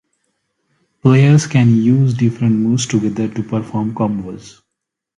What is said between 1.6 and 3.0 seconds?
use different moves